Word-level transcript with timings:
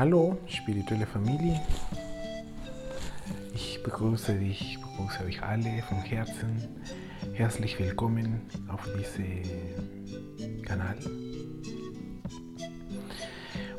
Hallo, 0.00 0.38
spirituelle 0.46 1.04
Familie. 1.04 1.60
Ich 3.54 3.82
begrüße 3.82 4.32
dich, 4.32 4.78
begrüße 4.80 5.24
euch 5.26 5.42
alle 5.42 5.82
von 5.82 5.98
Herzen. 5.98 6.56
Herzlich 7.34 7.78
willkommen 7.78 8.40
auf 8.68 8.88
diesem 8.96 9.42
Kanal. 10.62 10.96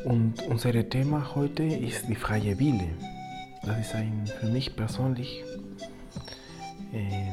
Und 0.06 0.44
unser 0.48 0.88
Thema 0.88 1.34
heute 1.34 1.64
ist 1.64 2.08
die 2.08 2.14
freie 2.14 2.60
Wille. 2.60 2.90
Das 3.64 3.80
ist 3.80 3.96
ein 3.96 4.28
für 4.28 4.46
mich 4.46 4.76
persönlich, 4.76 5.44
ähm, 6.94 7.32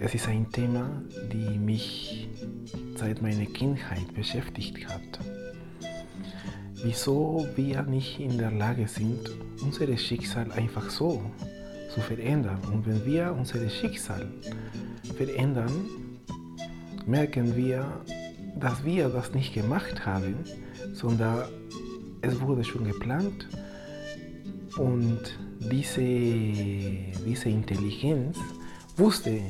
es 0.00 0.16
ist 0.16 0.26
ein 0.26 0.50
Thema, 0.50 1.00
die 1.32 1.56
mich 1.60 2.28
seit 2.96 3.22
meiner 3.22 3.46
Kindheit 3.46 4.12
beschäftigt 4.16 4.88
hat. 4.88 5.20
Wieso 6.82 7.46
wir 7.56 7.82
nicht 7.82 8.18
in 8.20 8.38
der 8.38 8.50
Lage 8.50 8.88
sind, 8.88 9.30
unser 9.62 9.96
Schicksal 9.96 10.50
einfach 10.52 10.88
so 10.88 11.22
zu 11.92 12.00
verändern. 12.00 12.58
Und 12.72 12.86
wenn 12.86 13.04
wir 13.04 13.34
unser 13.36 13.68
Schicksal 13.68 14.28
verändern, 15.16 15.70
merken 17.06 17.54
wir, 17.56 17.86
dass 18.58 18.84
wir 18.84 19.08
das 19.08 19.32
nicht 19.32 19.54
gemacht 19.54 20.06
haben, 20.06 20.36
sondern 20.92 21.44
es 22.22 22.40
wurde 22.40 22.64
schon 22.64 22.84
geplant 22.84 23.48
und 24.76 25.20
diese, 25.70 26.00
diese 26.00 27.48
Intelligenz 27.48 28.38
wusste, 28.96 29.40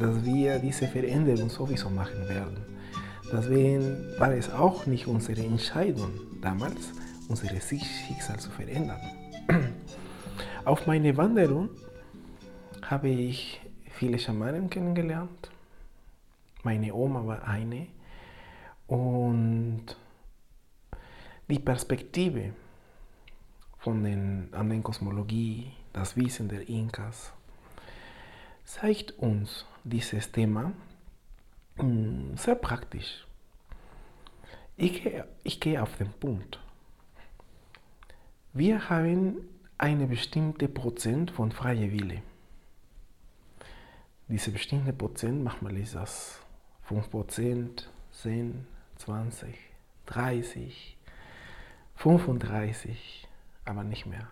dass 0.00 0.24
wir 0.24 0.58
diese 0.58 0.86
Veränderung 0.86 1.50
sowieso 1.50 1.90
machen 1.90 2.28
werden. 2.28 2.56
Deswegen 3.30 4.18
war 4.18 4.32
es 4.32 4.50
auch 4.50 4.86
nicht 4.86 5.06
unsere 5.06 5.42
Entscheidung 5.42 6.10
damals, 6.40 6.92
unser 7.28 7.48
Schicksal 7.48 8.38
zu 8.38 8.50
verändern. 8.50 9.00
Auf 10.64 10.86
meiner 10.86 11.14
Wanderung 11.16 11.68
habe 12.82 13.08
ich 13.08 13.60
viele 13.90 14.18
Schamanen 14.18 14.70
kennengelernt. 14.70 15.50
Meine 16.62 16.94
Oma 16.94 17.26
war 17.26 17.46
eine. 17.46 17.88
Und 18.86 19.84
die 21.48 21.58
Perspektive 21.58 22.54
von 23.78 24.02
den, 24.04 24.48
an 24.52 24.70
der 24.70 24.80
Kosmologie, 24.80 25.70
das 25.92 26.16
Wissen 26.16 26.48
der 26.48 26.66
Inkas, 26.66 27.32
zeigt 28.64 29.12
uns 29.18 29.66
dieses 29.84 30.32
Thema 30.32 30.72
sehr 32.36 32.54
praktisch. 32.54 33.26
Ich, 34.76 35.08
ich 35.44 35.60
gehe 35.60 35.82
auf 35.82 35.96
den 35.96 36.12
Punkt. 36.12 36.60
Wir 38.52 38.88
haben 38.88 39.48
eine 39.76 40.06
bestimmte 40.06 40.68
Prozent 40.68 41.30
von 41.30 41.52
freier 41.52 41.90
Wille. 41.92 42.22
Diese 44.28 44.50
bestimmte 44.50 44.92
Prozent, 44.92 45.42
manchmal 45.42 45.76
ist 45.76 45.94
das 45.94 46.40
5%, 46.88 47.84
10, 48.10 48.66
20, 48.96 49.54
30, 50.06 50.96
35, 51.96 53.28
aber 53.64 53.84
nicht 53.84 54.06
mehr. 54.06 54.28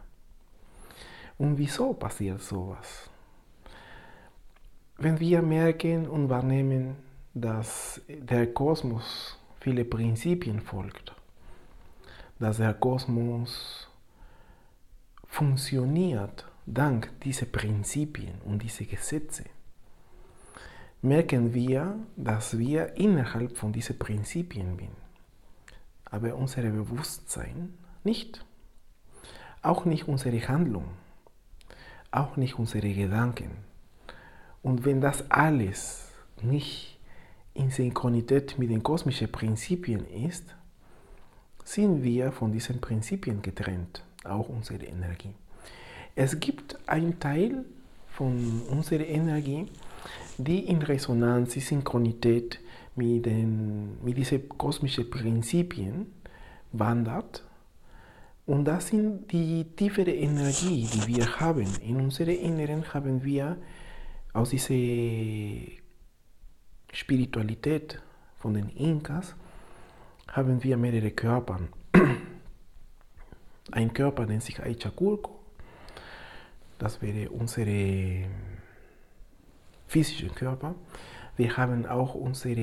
Und 1.39 1.59
wieso 1.59 1.93
passiert 1.93 2.41
sowas? 2.41 3.11
Wenn 4.99 5.21
wir 5.21 5.43
merken 5.43 6.09
und 6.09 6.29
wahrnehmen, 6.29 7.06
dass 7.37 8.01
der 8.09 8.47
Kosmos 8.55 9.39
viele 9.61 9.85
Prinzipien 9.85 10.59
folgt, 10.59 11.15
dass 12.39 12.57
der 12.57 12.73
Kosmos 12.73 13.91
funktioniert 15.27 16.47
dank 16.65 17.11
dieser 17.21 17.45
Prinzipien 17.45 18.41
und 18.47 18.63
dieser 18.63 18.87
Gesetze, 18.87 19.45
merken 21.03 21.53
wir, 21.53 21.99
dass 22.17 22.57
wir 22.57 22.97
innerhalb 22.97 23.59
von 23.59 23.71
diesen 23.71 23.99
Prinzipien 23.99 24.79
sind. 24.79 24.97
Aber 26.07 26.35
unser 26.37 26.63
Bewusstsein 26.63 27.75
nicht. 28.03 28.47
Auch 29.61 29.85
nicht 29.85 30.09
unsere 30.09 30.41
Handlung. 30.49 30.89
Auch 32.11 32.39
nicht 32.39 32.59
unsere 32.59 32.95
Gedanken. 32.95 33.51
Und 34.63 34.87
wenn 34.87 35.03
das 35.03 35.31
alles 35.31 36.11
nicht 36.41 36.96
in 37.57 37.71
Synchronität 37.71 38.59
mit 38.59 38.71
den 38.71 38.83
kosmischen 38.83 39.31
Prinzipien 39.31 40.05
ist, 40.07 40.45
sind 41.65 42.03
wir 42.03 42.33
von 42.33 42.53
diesen 42.53 42.81
Prinzipien 42.81 43.43
getrennt, 43.43 44.05
auch 44.25 44.49
unsere 44.49 44.85
Energie. 44.85 45.35
Es 46.15 46.39
gibt 46.39 46.79
einen 46.89 47.19
Teil 47.19 47.65
von 48.09 48.63
unserer 48.71 49.07
Energie, 49.07 49.67
die 50.39 50.61
in 50.61 50.81
Resonanz, 50.81 51.57
in 51.57 51.63
Synchronität 51.63 52.61
mit, 52.95 53.27
den, 53.27 54.03
mit 54.03 54.17
diesen 54.17 54.49
kosmischen 54.49 55.11
Prinzipien 55.11 56.07
wandert. 56.73 57.45
Und 58.47 58.65
das 58.65 58.89
sind 58.89 59.31
die 59.33 59.65
tiefere 59.65 60.13
Energie, 60.13 60.87
die 60.87 61.17
wir 61.17 61.41
haben. 61.41 61.67
In 61.83 61.97
unserem 61.97 62.39
Inneren 62.39 62.95
haben 62.95 63.25
wir 63.25 63.57
aus 64.33 64.51
dieser 64.51 64.75
Spiritualität 66.97 68.01
von 68.39 68.55
den 68.55 68.71
Inkas, 68.71 69.35
haben 70.29 70.63
wir 70.63 70.79
mehrere 70.79 71.11
Körper. 71.11 71.61
Ein 73.71 73.93
Körper 73.93 74.25
nennt 74.25 74.43
sich 74.43 74.59
Aichakulco. 74.63 75.39
Das 76.79 77.03
wäre 77.03 77.29
unsere 77.29 78.25
physischen 79.87 80.35
Körper. 80.35 80.75
Wir 81.37 81.55
haben 81.59 81.85
auch 81.85 82.15
unsere 82.15 82.63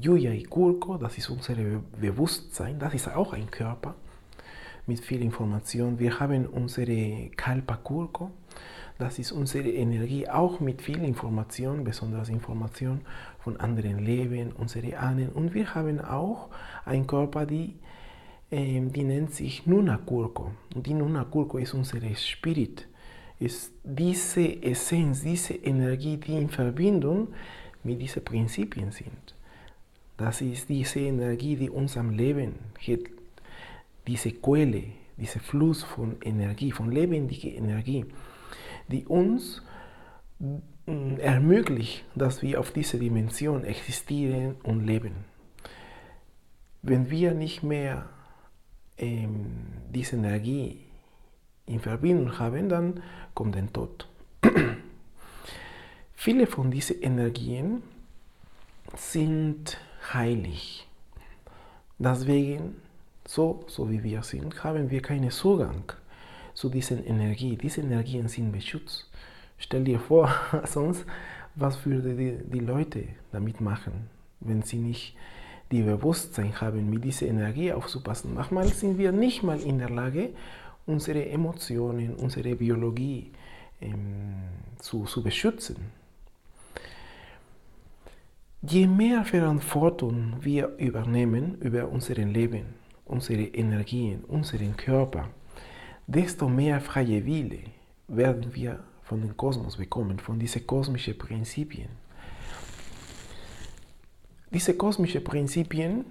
Yuyai 0.00 0.42
Kurko, 0.48 0.96
das 0.96 1.18
ist 1.18 1.28
unser 1.28 1.54
Bewusstsein, 2.00 2.78
das 2.78 2.94
ist 2.94 3.08
auch 3.08 3.34
ein 3.34 3.50
Körper 3.50 3.94
mit 4.86 5.00
viel 5.00 5.20
Information. 5.20 5.98
Wir 5.98 6.18
haben 6.18 6.46
unsere 6.46 7.28
Kalpa 7.36 7.76
Kurko, 7.76 8.30
das 8.98 9.18
ist 9.18 9.32
unsere 9.32 9.70
Energie 9.70 10.28
auch 10.28 10.60
mit 10.60 10.82
viel 10.82 11.02
Information, 11.02 11.84
besonders 11.84 12.28
Information 12.28 13.00
von 13.38 13.58
anderen 13.58 13.98
Leben, 13.98 14.52
unsere 14.52 14.98
Ahnen. 14.98 15.30
Und 15.30 15.54
wir 15.54 15.74
haben 15.74 16.00
auch 16.00 16.48
einen 16.84 17.06
Körper, 17.06 17.46
die, 17.46 17.76
äh, 18.50 18.80
die 18.80 19.04
nennt 19.04 19.34
sich 19.34 19.66
Nuna 19.66 19.96
Kurko. 19.96 20.50
Und 20.74 20.86
die 20.86 20.94
Nuna 20.94 21.24
Kurko 21.24 21.58
ist 21.58 21.74
unser 21.74 21.98
Spirit 22.14 22.86
ist 23.40 23.72
diese 23.82 24.62
Essenz, 24.62 25.22
diese 25.22 25.54
Energie, 25.54 26.18
die 26.18 26.36
in 26.36 26.50
Verbindung 26.50 27.28
mit 27.82 28.00
diesen 28.00 28.22
Prinzipien 28.22 28.92
sind. 28.92 29.34
Das 30.18 30.42
ist 30.42 30.68
diese 30.68 31.00
Energie, 31.00 31.56
die 31.56 31.70
uns 31.70 31.96
am 31.96 32.10
Leben 32.10 32.56
hält, 32.78 33.08
diese 34.06 34.32
Quelle, 34.32 34.84
dieser 35.16 35.40
Fluss 35.40 35.82
von 35.82 36.16
Energie, 36.22 36.70
von 36.70 36.92
lebendiger 36.92 37.48
Energie, 37.48 38.04
die 38.90 39.06
uns 39.06 39.62
mm, 40.38 41.18
ermöglicht, 41.18 42.04
dass 42.14 42.42
wir 42.42 42.60
auf 42.60 42.72
dieser 42.72 42.98
Dimension 42.98 43.64
existieren 43.64 44.56
und 44.62 44.86
leben. 44.86 45.24
Wenn 46.82 47.10
wir 47.10 47.34
nicht 47.34 47.62
mehr 47.62 48.08
ähm, 48.98 49.46
diese 49.92 50.16
Energie 50.16 50.86
in 51.66 51.80
Verbindung 51.80 52.38
haben, 52.38 52.68
dann 52.68 53.02
kommt 53.34 53.54
der 53.54 53.72
Tod. 53.72 54.08
Viele 56.14 56.46
von 56.46 56.70
diesen 56.70 57.00
Energien 57.00 57.82
sind 58.96 59.78
heilig. 60.12 60.86
Deswegen, 61.98 62.76
so, 63.26 63.64
so 63.68 63.90
wie 63.90 64.02
wir 64.02 64.22
sind, 64.22 64.64
haben 64.64 64.90
wir 64.90 65.02
keinen 65.02 65.30
Zugang 65.30 65.92
zu 66.60 66.68
diesen 66.68 67.06
Energien. 67.06 67.56
Diese 67.56 67.80
Energien 67.80 68.28
sind 68.28 68.52
beschützt. 68.52 69.08
Stell 69.56 69.82
dir 69.82 69.98
vor, 69.98 70.30
sonst, 70.64 71.06
was 71.54 71.84
würden 71.86 72.18
die, 72.18 72.36
die 72.52 72.60
Leute 72.60 73.04
damit 73.32 73.60
machen, 73.62 74.10
wenn 74.40 74.62
sie 74.62 74.76
nicht 74.78 75.16
die 75.72 75.82
Bewusstsein 75.82 76.60
haben, 76.60 76.90
mit 76.90 77.02
dieser 77.02 77.26
Energie 77.26 77.72
aufzupassen. 77.72 78.34
Manchmal 78.34 78.68
sind 78.68 78.98
wir 78.98 79.10
nicht 79.10 79.42
mal 79.42 79.58
in 79.60 79.78
der 79.78 79.88
Lage, 79.88 80.30
unsere 80.84 81.24
Emotionen, 81.30 82.14
unsere 82.16 82.54
Biologie 82.56 83.30
ähm, 83.80 84.34
zu, 84.78 85.04
zu 85.04 85.22
beschützen. 85.22 85.76
Je 88.60 88.86
mehr 88.86 89.24
Verantwortung 89.24 90.34
wir 90.40 90.76
übernehmen 90.76 91.56
über 91.60 91.88
unser 91.88 92.16
Leben, 92.16 92.66
unsere 93.06 93.44
Energien, 93.44 94.24
unseren 94.24 94.76
Körper, 94.76 95.30
desto 96.10 96.48
mehr 96.48 96.80
freie 96.80 97.24
Wille 97.24 97.60
werden 98.08 98.52
wir 98.54 98.80
von 99.02 99.20
dem 99.20 99.36
Kosmos 99.36 99.76
bekommen, 99.76 100.18
von 100.18 100.38
diesen 100.38 100.66
kosmischen 100.66 101.16
Prinzipien. 101.16 101.88
Diese 104.50 104.74
kosmischen 104.74 105.22
Prinzipien 105.22 106.04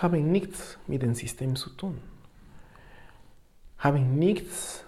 haben 0.00 0.32
nichts 0.32 0.78
mit 0.86 1.02
dem 1.02 1.14
System 1.14 1.54
zu 1.54 1.70
tun, 1.70 1.98
haben 3.78 4.18
nichts 4.18 4.84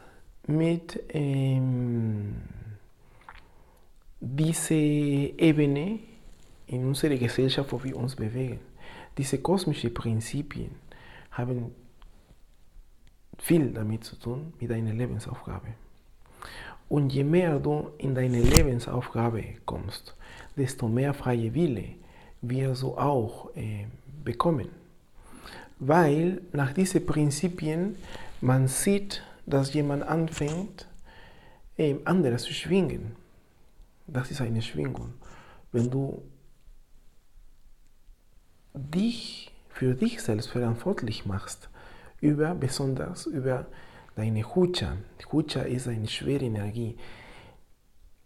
mit 0.46 0.98
ähm, 1.10 2.36
dieser 4.20 4.74
Ebene 4.74 5.98
in 6.66 6.86
unserer 6.86 7.16
Gesellschaft, 7.16 7.70
wo 7.70 7.84
wir 7.84 7.96
uns 7.96 8.16
bewegen. 8.16 8.60
Diese 9.18 9.38
kosmischen 9.38 9.92
Prinzipien 9.92 10.70
haben 11.32 11.74
viel 13.38 13.72
damit 13.72 14.04
zu 14.04 14.16
tun, 14.16 14.52
mit 14.60 14.70
deiner 14.70 14.92
Lebensaufgabe. 14.92 15.68
Und 16.88 17.12
je 17.12 17.24
mehr 17.24 17.58
du 17.58 17.90
in 17.98 18.14
deine 18.14 18.40
Lebensaufgabe 18.40 19.44
kommst, 19.64 20.16
desto 20.56 20.88
mehr 20.88 21.14
freie 21.14 21.52
Wille 21.54 21.96
wirst 22.40 22.82
du 22.82 22.96
auch 22.96 23.54
äh, 23.56 23.86
bekommen. 24.24 24.68
Weil 25.78 26.42
nach 26.52 26.72
diesen 26.72 27.04
Prinzipien 27.04 27.96
man 28.40 28.68
sieht, 28.68 29.22
dass 29.46 29.74
jemand 29.74 30.04
anfängt, 30.04 30.86
äh, 31.76 31.96
anderes 32.04 32.44
zu 32.44 32.52
schwingen. 32.52 33.16
Das 34.06 34.30
ist 34.30 34.40
eine 34.40 34.62
Schwingung. 34.62 35.14
Wenn 35.72 35.90
du 35.90 36.22
dich 38.74 39.52
für 39.68 39.94
dich 39.94 40.22
selbst 40.22 40.48
verantwortlich 40.48 41.26
machst, 41.26 41.68
über 42.20 42.54
besonders 42.54 43.26
über 43.26 43.66
deine 44.16 44.42
Hucha. 44.42 44.96
Hucha 45.32 45.62
ist 45.62 45.88
eine 45.88 46.08
schwere 46.08 46.44
Energie. 46.44 46.96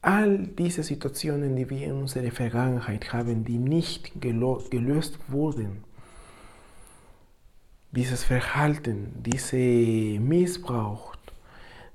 All 0.01 0.39
diese 0.39 0.83
Situationen, 0.83 1.55
die 1.55 1.69
wir 1.69 1.87
in 1.87 1.93
unserer 1.93 2.31
Vergangenheit 2.31 3.13
haben, 3.13 3.45
die 3.45 3.59
nicht 3.59 4.21
gelöst 4.21 5.19
wurden, 5.29 5.85
dieses 7.93 8.25
Verhalten, 8.25 9.23
dieser 9.23 10.21
Missbrauch, 10.21 11.15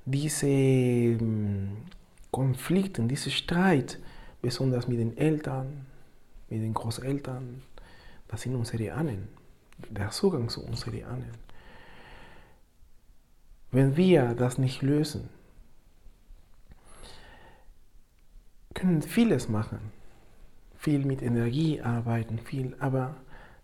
diese 0.04 0.46
hm, 0.46 1.76
Konflikte, 2.30 3.02
dieser 3.02 3.30
Streit, 3.30 3.98
besonders 4.40 4.86
mit 4.86 5.00
den 5.00 5.16
Eltern, 5.16 5.86
mit 6.48 6.62
den 6.62 6.72
Großeltern, 6.72 7.62
das 8.28 8.42
sind 8.42 8.54
unsere 8.54 8.92
Ahnen, 8.92 9.28
der 9.90 10.10
Zugang 10.10 10.48
zu 10.48 10.64
unseren 10.64 11.04
Ahnen. 11.04 11.47
Wenn 13.70 13.96
wir 13.96 14.34
das 14.34 14.56
nicht 14.56 14.80
lösen, 14.80 15.28
können 18.74 19.02
vieles 19.02 19.48
machen, 19.48 19.92
viel 20.76 21.04
mit 21.04 21.20
Energie 21.20 21.80
arbeiten, 21.82 22.38
viel, 22.38 22.76
aber 22.78 23.16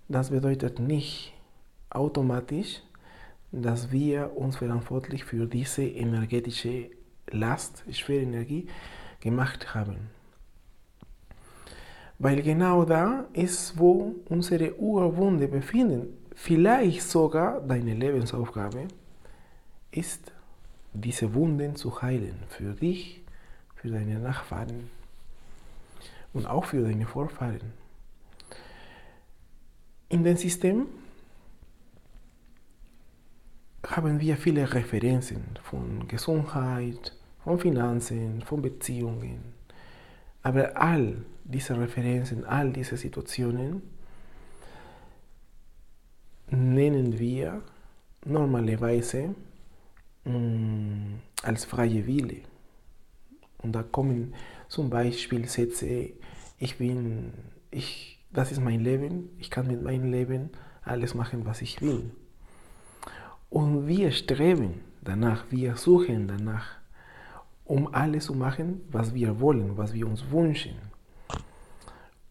das 0.09 0.31
bedeutet 0.31 0.79
nicht 0.79 1.33
automatisch, 1.89 2.83
dass 3.51 3.93
wir 3.93 4.37
uns 4.37 4.57
verantwortlich 4.57 5.25
für 5.25 5.47
diese 5.47 5.85
energetische 5.85 6.91
Last, 7.31 7.85
schwere 7.93 8.23
Energie, 8.23 8.67
gemacht 9.21 9.75
haben. 9.75 10.11
Weil 12.19 12.43
genau 12.43 12.85
da 12.85 13.27
ist, 13.33 13.79
wo 13.79 14.15
unsere 14.29 14.79
Urwunde 14.79 15.49
befinden. 15.49 16.19
Vielleicht 16.35 17.03
sogar 17.03 17.61
deine 17.61 17.95
Lebensaufgabe 17.95 18.89
ist, 19.97 20.33
diese 20.93 21.35
Wunden 21.35 21.77
zu 21.77 22.03
heilen. 22.03 22.37
Für 22.49 22.73
dich, 22.73 23.23
für 23.75 23.89
deine 23.89 24.19
Nachfahren 24.19 24.91
und 26.33 26.47
auch 26.47 26.65
für 26.65 26.83
deine 26.83 27.07
Vorfahren. 27.07 27.73
In 30.09 30.23
dem 30.23 30.37
System 30.37 30.87
haben 33.87 34.21
wir 34.21 34.37
viele 34.37 34.73
Referenzen 34.73 35.43
von 35.63 36.07
Gesundheit, 36.09 37.13
von 37.43 37.59
Finanzen, 37.59 38.43
von 38.43 38.63
Beziehungen. 38.63 39.55
Aber 40.43 40.77
all 40.77 41.17
diese 41.45 41.79
Referenzen, 41.79 42.45
all 42.45 42.73
diese 42.73 42.97
Situationen 42.97 43.83
nennen 46.49 47.19
wir 47.19 47.63
normalerweise 48.25 49.35
Mm, 50.25 51.17
als 51.43 51.65
freie 51.65 52.07
Wille. 52.07 52.41
Und 53.59 53.73
da 53.73 53.83
kommen 53.83 54.35
zum 54.69 54.91
Beispiel 54.91 55.47
Sätze, 55.49 56.11
ich 56.59 56.79
bin, 56.79 57.33
ich, 57.71 58.19
das 58.33 58.53
ist 58.53 58.61
mein 58.61 58.81
Leben, 58.81 59.31
ich 59.39 59.51
kann 59.51 59.67
mit 59.67 59.83
meinem 59.83 60.11
Leben 60.11 60.51
alles 60.83 61.15
machen, 61.15 61.45
was 61.45 61.63
ich 61.63 61.81
will. 61.81 62.11
Und 63.51 63.87
wir 63.87 64.13
streben 64.13 64.81
danach, 65.03 65.45
wir 65.51 65.77
suchen 65.77 66.27
danach, 66.29 66.67
um 67.65 67.93
alles 67.95 68.27
zu 68.27 68.35
machen, 68.35 68.83
was 68.91 69.15
wir 69.15 69.41
wollen, 69.41 69.77
was 69.77 69.93
wir 69.93 70.07
uns 70.07 70.31
wünschen. 70.31 70.77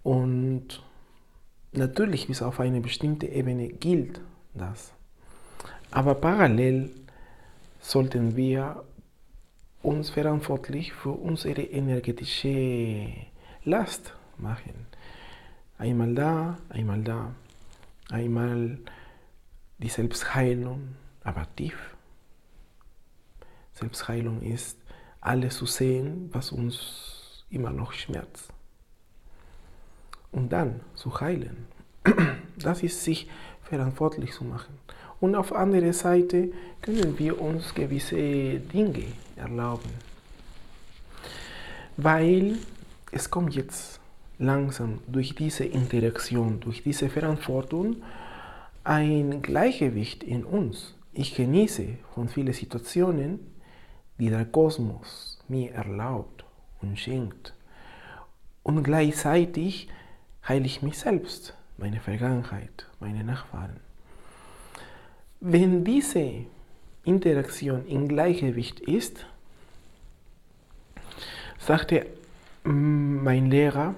Und 0.03 0.83
natürlich 1.71 2.27
bis 2.27 2.41
auf 2.41 2.59
eine 2.59 2.81
bestimmte 2.81 3.27
Ebene 3.27 3.69
gilt 3.69 4.19
das. 4.53 4.93
Aber 5.91 6.15
parallel 6.15 6.91
sollten 7.83 8.37
wir 8.37 8.85
uns 9.81 10.09
verantwortlich 10.09 10.93
für 10.93 11.11
unsere 11.11 11.61
energetische 11.61 13.09
Last 13.65 14.13
machen. 14.37 14.87
Einmal 15.77 16.15
da, 16.15 16.57
einmal 16.69 17.01
da, 17.03 17.35
einmal 18.09 18.79
die 19.79 19.89
Selbstheilung, 19.89 20.95
aber 21.25 21.45
tief. 21.57 21.77
Selbstheilung 23.73 24.41
ist 24.41 24.77
alles 25.19 25.57
zu 25.57 25.65
sehen, 25.65 26.29
was 26.31 26.53
uns 26.53 27.45
immer 27.49 27.71
noch 27.71 27.91
schmerzt. 27.91 28.53
Und 30.31 30.49
dann 30.53 30.79
zu 30.95 31.19
heilen. 31.19 31.67
Das 32.55 32.83
ist 32.83 33.03
sich 33.03 33.27
verantwortlich 33.63 34.31
zu 34.31 34.43
machen. 34.43 34.77
Und 35.23 35.35
auf 35.35 35.51
der 35.51 35.59
anderen 35.59 35.93
Seite 35.93 36.51
können 36.81 37.17
wir 37.17 37.39
uns 37.39 37.73
gewisse 37.73 38.59
Dinge 38.59 39.05
erlauben. 39.37 39.89
Weil 41.95 42.57
es 43.09 43.31
kommt 43.31 43.55
jetzt 43.55 44.01
langsam 44.37 44.99
durch 45.07 45.33
diese 45.33 45.63
Interaktion, 45.63 46.59
durch 46.59 46.83
diese 46.83 47.07
Verantwortung 47.07 48.03
ein 48.83 49.41
Gleichgewicht 49.41 50.23
in 50.23 50.43
uns. 50.43 50.93
Ich 51.13 51.35
genieße 51.35 51.99
von 52.13 52.27
vielen 52.27 52.51
Situationen, 52.51 53.39
die 54.19 54.29
der 54.29 54.43
Kosmos 54.43 55.41
mir 55.47 55.71
erlaubt 55.71 56.43
und 56.81 56.99
schenkt. 56.99 57.53
Und 58.61 58.83
gleichzeitig 58.83 59.87
heile 60.45 60.65
ich 60.65 60.81
mich 60.81 60.97
selbst, 60.99 61.55
meine 61.77 62.01
Vergangenheit, 62.01 62.89
meine 62.99 63.23
Nachfahren. 63.23 63.92
Wenn 65.45 65.83
diese 65.83 66.45
Interaktion 67.03 67.85
im 67.87 68.07
Gleichgewicht 68.07 68.79
ist, 68.79 69.25
sagte 71.59 72.05
mein 72.63 73.51
Lehrer, 73.51 73.93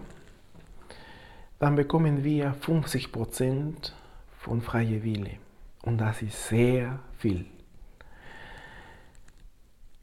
dann 1.59 1.75
bekommen 1.75 2.23
wir 2.23 2.55
50% 2.55 3.91
von 4.39 4.59
freier 4.63 5.03
Wille. 5.03 5.37
Und 5.83 5.99
das 5.99 6.23
ist 6.23 6.47
sehr 6.47 6.97
viel. 7.19 7.45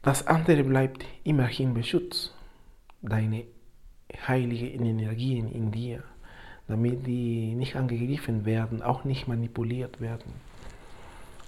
Das 0.01 0.25
andere 0.25 0.63
bleibt 0.63 1.03
immerhin 1.25 1.73
beschützt. 1.73 2.33
Deine 3.01 3.43
heiligen 4.29 4.85
Energien 4.85 5.51
in 5.51 5.71
dir, 5.73 6.03
damit 6.69 7.05
die 7.05 7.53
nicht 7.53 7.75
angegriffen 7.75 8.45
werden, 8.45 8.81
auch 8.81 9.03
nicht 9.03 9.27
manipuliert 9.27 9.99
werden. 9.99 10.52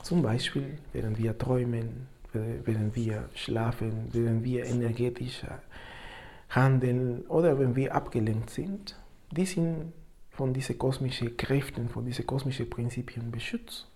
Zum 0.06 0.22
Beispiel, 0.22 0.78
während 0.94 1.18
wir 1.18 1.36
träumen, 1.36 2.06
während 2.32 2.96
wir 2.96 3.28
schlafen, 3.34 4.08
während 4.12 4.44
wir 4.44 4.64
energetisch 4.64 5.42
handeln 6.48 7.22
oder 7.22 7.58
wenn 7.58 7.76
wir 7.76 7.96
abgelenkt 7.96 8.52
sind, 8.52 8.96
die 9.32 9.48
sind 9.48 9.94
von 10.30 10.54
diesen 10.54 10.78
kosmischen 10.78 11.36
Kräften, 11.38 11.90
von 11.90 12.06
diesen 12.06 12.28
kosmischen 12.28 12.70
Prinzipien 12.70 13.32
beschützt. 13.32 13.88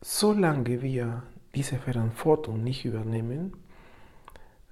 Solange 0.00 0.82
wir 0.82 1.22
diese 1.54 1.76
Verantwortung 1.76 2.64
nicht 2.64 2.84
übernehmen, 2.84 3.52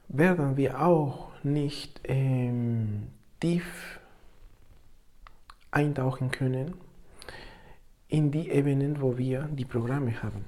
werden 0.08 0.56
wir 0.56 0.82
auch 0.82 1.28
nicht 1.44 2.00
ähm, 2.02 3.12
tief 3.38 4.00
eintauchen 5.70 6.32
können 6.32 6.75
in 8.09 8.31
die 8.31 8.51
Ebenen, 8.51 9.01
wo 9.01 9.19
wir 9.19 9.49
die 9.53 9.65
Programme 9.65 10.23
haben. 10.23 10.45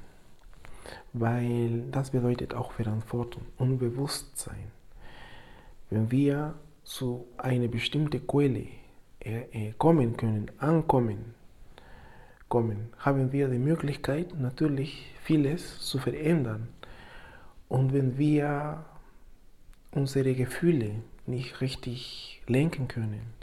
Weil 1.13 1.83
das 1.91 2.11
bedeutet 2.11 2.55
auch 2.55 2.73
Verantwortung 2.73 3.43
und 3.57 3.79
Bewusstsein. 3.79 4.71
Wenn 5.91 6.11
wir 6.11 6.55
zu 6.85 7.27
einer 7.37 7.69
bestimmten 7.69 8.27
Quelle 8.27 8.67
äh, 9.21 9.41
äh, 9.53 9.73
kommen 9.77 10.17
können, 10.17 10.51
ankommen, 10.59 11.35
kommen, 12.49 12.91
haben 12.99 13.33
wir 13.33 13.49
die 13.49 13.59
Möglichkeit, 13.59 14.39
natürlich 14.39 15.13
vieles 15.23 15.81
zu 15.81 15.99
verändern. 15.99 16.69
Und 17.69 17.93
wenn 17.93 18.17
wir 18.17 18.85
unsere 19.91 20.35
Gefühle 20.35 21.03
nicht 21.27 21.61
richtig 21.61 22.43
lenken 22.47 22.89
können, 22.89 23.35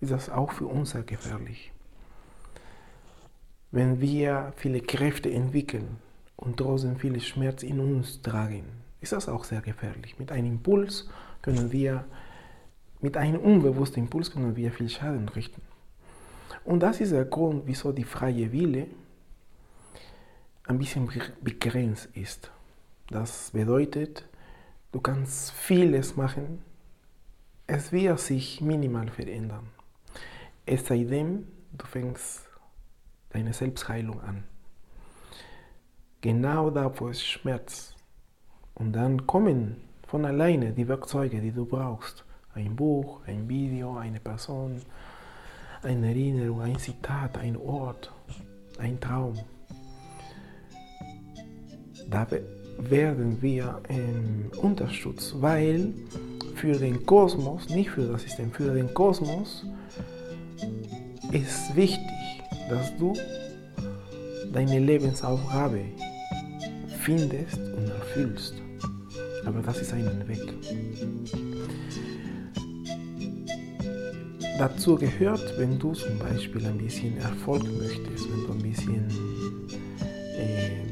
ist 0.00 0.12
das 0.12 0.30
auch 0.30 0.52
für 0.52 0.66
uns 0.66 0.90
sehr 0.90 1.02
gefährlich. 1.02 1.73
Wenn 3.74 4.00
wir 4.00 4.52
viele 4.54 4.80
Kräfte 4.80 5.32
entwickeln 5.32 5.96
und 6.36 6.58
trotzdem 6.58 6.94
viel 6.94 7.20
Schmerz 7.20 7.64
in 7.64 7.80
uns 7.80 8.22
tragen, 8.22 8.62
ist 9.00 9.10
das 9.10 9.28
auch 9.28 9.42
sehr 9.42 9.62
gefährlich. 9.62 10.16
Mit 10.16 10.30
einem 10.30 10.52
Impuls 10.52 11.08
können 11.42 11.72
wir, 11.72 12.04
mit 13.00 13.16
einem 13.16 13.40
unbewussten 13.40 14.04
Impuls 14.04 14.30
können 14.30 14.54
wir 14.54 14.70
viel 14.70 14.88
Schaden 14.88 15.28
richten. 15.28 15.60
Und 16.64 16.84
das 16.84 17.00
ist 17.00 17.10
der 17.10 17.24
Grund, 17.24 17.64
wieso 17.66 17.90
die 17.90 18.04
freie 18.04 18.52
Wille 18.52 18.86
ein 20.68 20.78
bisschen 20.78 21.10
begrenzt 21.42 22.10
ist. 22.14 22.52
Das 23.10 23.50
bedeutet, 23.50 24.24
du 24.92 25.00
kannst 25.00 25.50
vieles 25.50 26.14
machen, 26.14 26.62
es 27.66 27.90
wird 27.90 28.20
sich 28.20 28.60
minimal 28.60 29.08
verändern. 29.08 29.66
Es 30.64 30.86
sei 30.86 31.02
denn, 31.02 31.48
du 31.72 31.86
fängst 31.86 32.53
deine 33.34 33.52
Selbstheilung 33.52 34.20
an. 34.22 34.44
Genau 36.20 36.70
da, 36.70 36.90
wo 36.98 37.08
es 37.08 37.22
Schmerz. 37.22 37.94
Und 38.74 38.92
dann 38.92 39.26
kommen 39.26 39.76
von 40.06 40.24
alleine 40.24 40.72
die 40.72 40.88
Werkzeuge, 40.88 41.40
die 41.40 41.50
du 41.50 41.66
brauchst. 41.66 42.24
Ein 42.54 42.76
Buch, 42.76 43.20
ein 43.26 43.48
Video, 43.48 43.96
eine 43.96 44.20
Person, 44.20 44.80
eine 45.82 46.08
Erinnerung, 46.08 46.62
ein 46.62 46.78
Zitat, 46.78 47.36
ein 47.38 47.56
Ort, 47.56 48.12
ein 48.78 48.98
Traum. 49.00 49.38
Da 52.08 52.26
werden 52.78 53.42
wir 53.42 53.82
ähm, 53.88 54.50
unterstützt, 54.62 55.40
weil 55.42 55.92
für 56.54 56.78
den 56.78 57.04
Kosmos, 57.04 57.68
nicht 57.68 57.90
für 57.90 58.06
das 58.06 58.22
System, 58.22 58.52
für 58.52 58.72
den 58.72 58.94
Kosmos 58.94 59.66
ist 61.32 61.74
wichtig, 61.74 62.23
dass 62.68 62.96
du 62.96 63.12
deine 64.52 64.78
Lebensaufgabe 64.78 65.80
findest 67.00 67.58
und 67.58 67.88
erfüllst. 67.88 68.54
Aber 69.44 69.60
das 69.60 69.80
ist 69.80 69.92
ein 69.92 70.06
Weg. 70.26 70.40
Dazu 74.58 74.96
gehört, 74.96 75.58
wenn 75.58 75.78
du 75.78 75.92
zum 75.92 76.18
Beispiel 76.18 76.64
ein 76.64 76.78
bisschen 76.78 77.18
Erfolg 77.18 77.62
möchtest, 77.76 78.26
wenn 78.30 78.46
du 78.46 78.52
ein 78.52 78.62
bisschen 78.62 79.06
äh, 80.38 80.84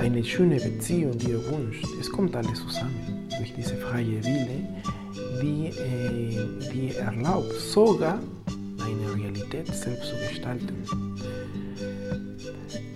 eine 0.00 0.22
schöne 0.24 0.56
Beziehung 0.56 1.16
dir 1.16 1.40
wünschst, 1.50 1.86
es 2.00 2.10
kommt 2.10 2.34
alles 2.34 2.66
zusammen 2.66 3.28
durch 3.38 3.54
diese 3.54 3.76
freie 3.76 4.24
Wille, 4.24 4.66
die, 5.40 5.68
äh, 5.68 6.36
die 6.72 6.96
erlaubt 6.96 7.52
sogar 7.52 8.18
eine 8.90 9.14
Realität 9.14 9.66
selbst 9.68 10.10
zu 10.10 10.16
gestalten. 10.28 10.84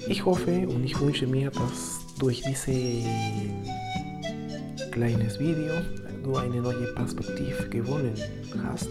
Ich 0.08 0.24
hoffe 0.24 0.68
und 0.68 0.84
ich 0.84 0.98
wünsche 1.00 1.26
mir, 1.26 1.50
dass 1.50 2.00
durch 2.18 2.42
dieses 2.42 3.04
kleines 4.90 5.38
Video 5.38 5.74
du 6.22 6.36
eine 6.36 6.60
neue 6.60 6.92
Perspektive 6.94 7.68
gewonnen 7.68 8.14
hast 8.64 8.88